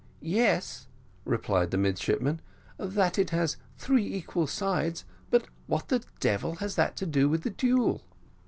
[0.23, 0.87] "Yes,"
[1.25, 2.41] replied the midshipman,
[2.79, 7.43] "that it has three equal sides but what the devil has that to do with
[7.43, 8.01] the duel?"